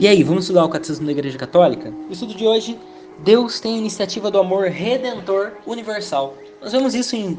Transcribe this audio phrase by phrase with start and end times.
[0.00, 1.92] E aí, vamos estudar o Catecismo da Igreja Católica?
[2.08, 2.78] O estudo de hoje,
[3.24, 6.34] Deus tem a iniciativa do amor redentor universal.
[6.62, 7.36] Nós vemos isso em,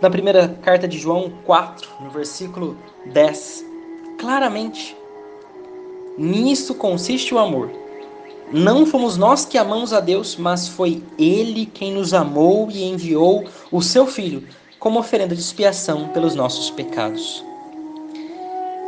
[0.00, 3.64] na primeira carta de João 4, no versículo 10.
[4.18, 4.96] Claramente,
[6.18, 7.70] nisso consiste o amor.
[8.52, 13.44] Não fomos nós que amamos a Deus, mas foi Ele quem nos amou e enviou
[13.70, 14.42] o seu Filho
[14.80, 17.44] como oferenda de expiação pelos nossos pecados.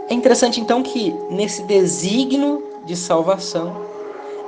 [0.08, 3.84] É interessante então que nesse desígnio de salvação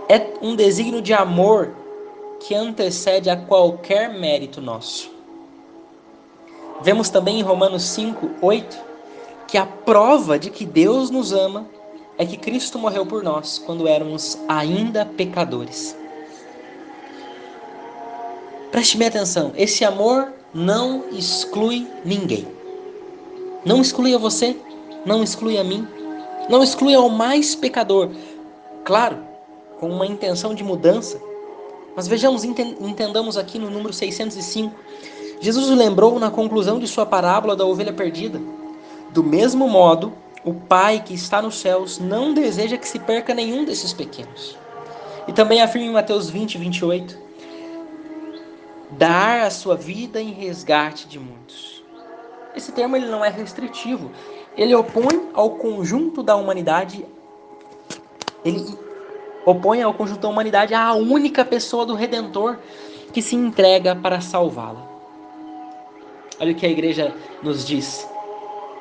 [0.09, 1.75] é um desígnio de amor
[2.41, 5.11] que antecede a qualquer mérito nosso.
[6.81, 8.79] Vemos também em Romanos 5, 8,
[9.49, 11.67] que a prova de que Deus nos ama
[12.17, 15.97] é que Cristo morreu por nós quando éramos ainda pecadores.
[18.71, 22.47] Preste bem atenção, esse amor não exclui ninguém.
[23.65, 24.57] Não exclui a você,
[25.09, 25.89] não exclui a mim,
[26.51, 28.11] não exclui ao mais pecador.
[28.85, 29.19] Claro,
[29.81, 31.21] com uma intenção de mudança.
[31.97, 34.73] Mas vejamos, entendamos aqui no número 605.
[35.41, 38.41] Jesus lembrou na conclusão de sua parábola da ovelha perdida.
[39.11, 40.13] Do mesmo modo,
[40.45, 44.57] o Pai que está nos céus não deseja que se perca nenhum desses pequenos.
[45.27, 47.19] E também afirma em Mateus 20, 28,
[48.91, 51.83] dar a sua vida em resgate de muitos.
[52.55, 54.11] Esse termo ele não é restritivo,
[54.59, 57.07] ele opõe ao conjunto da humanidade,
[58.45, 58.67] ele
[59.47, 62.59] opõe ao conjunto da humanidade a única pessoa do Redentor
[63.13, 64.85] que se entrega para salvá-la.
[66.41, 68.07] Olha o que a igreja nos diz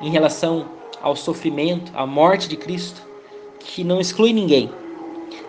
[0.00, 0.66] em relação
[1.00, 3.00] ao sofrimento, à morte de Cristo,
[3.60, 4.70] que não exclui ninguém.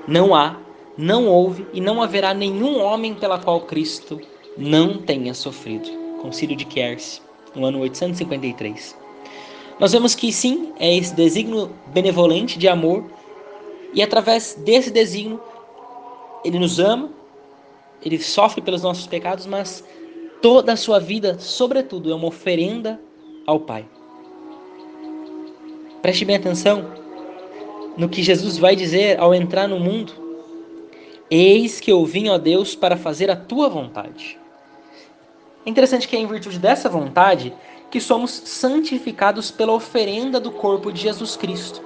[0.07, 0.57] Não há,
[0.95, 4.21] não houve e não haverá nenhum homem pela qual Cristo
[4.55, 5.89] não tenha sofrido.
[6.21, 7.21] Concílio de Kers,
[7.55, 9.08] no ano 853.
[9.79, 13.05] Nós vemos que sim, é esse desígnio benevolente de amor,
[13.93, 15.41] e através desse desígnio,
[16.43, 17.09] ele nos ama,
[18.03, 19.83] ele sofre pelos nossos pecados, mas
[20.41, 22.99] toda a sua vida, sobretudo, é uma oferenda
[23.47, 23.85] ao Pai.
[26.01, 26.91] Preste bem atenção
[27.97, 30.13] no que Jesus vai dizer ao entrar no mundo.
[31.29, 34.37] Eis que eu vim, ó Deus, para fazer a tua vontade.
[35.65, 37.53] É interessante que em virtude dessa vontade
[37.89, 41.81] que somos santificados pela oferenda do corpo de Jesus Cristo,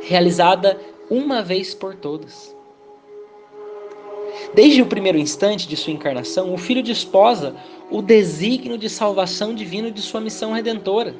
[0.00, 0.80] realizada
[1.10, 2.54] uma vez por todas.
[4.54, 7.54] Desde o primeiro instante de sua encarnação, o Filho desposa
[7.90, 11.14] o desígnio de salvação divino de sua missão redentora.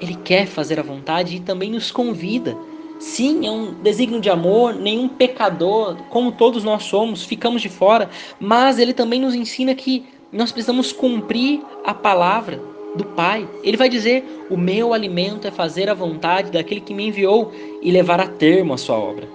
[0.00, 2.56] Ele quer fazer a vontade e também nos convida.
[2.98, 8.10] Sim, é um desígnio de amor, nenhum pecador, como todos nós somos, ficamos de fora,
[8.38, 13.48] mas ele também nos ensina que nós precisamos cumprir a palavra do Pai.
[13.62, 17.52] Ele vai dizer: O meu alimento é fazer a vontade daquele que me enviou
[17.82, 19.28] e levar a termo a sua obra.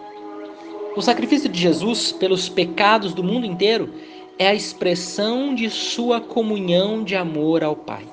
[0.96, 3.90] O sacrifício de Jesus pelos pecados do mundo inteiro
[4.40, 8.06] é a expressão de sua comunhão de amor ao Pai.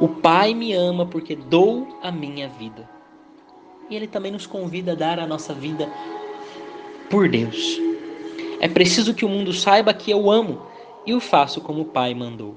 [0.00, 2.88] O Pai me ama porque dou a minha vida.
[3.88, 5.88] E Ele também nos convida a dar a nossa vida
[7.10, 7.78] por Deus.
[8.58, 10.62] É preciso que o mundo saiba que eu amo
[11.06, 12.56] e o faço como o Pai mandou.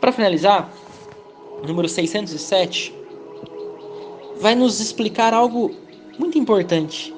[0.00, 0.70] Para finalizar,
[1.66, 2.94] número 607
[4.38, 5.74] vai nos explicar algo
[6.18, 7.14] muito importante.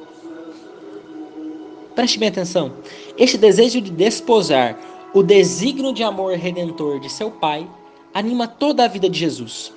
[1.95, 2.73] Preste bem atenção.
[3.17, 4.79] Este desejo de desposar
[5.13, 7.69] o desígnio de amor redentor de seu Pai
[8.15, 9.73] anima toda a vida de Jesus,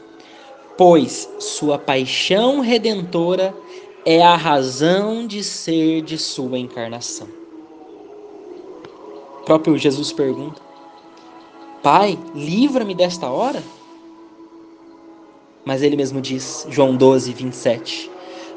[0.78, 3.56] pois sua paixão redentora
[4.06, 7.28] é a razão de ser de sua encarnação.
[9.42, 10.62] O próprio Jesus pergunta:
[11.84, 13.64] Pai, livra-me desta hora?
[15.66, 18.12] Mas ele mesmo diz, João 12, 27,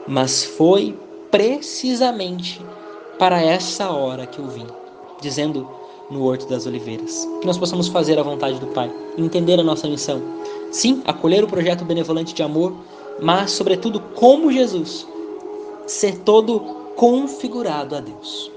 [0.06, 0.94] mas foi
[1.30, 2.60] precisamente
[3.18, 4.66] para essa hora que eu vim,
[5.22, 5.66] dizendo
[6.10, 9.88] no Horto das Oliveiras, que nós possamos fazer a vontade do Pai, entender a nossa
[9.88, 10.20] missão.
[10.70, 12.74] Sim, acolher o projeto benevolente de amor,
[13.22, 15.06] mas, sobretudo, como Jesus,
[15.87, 16.60] ser todo
[16.94, 18.53] configurado a Deus.